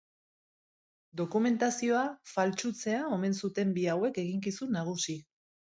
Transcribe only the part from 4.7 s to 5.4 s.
nagusi.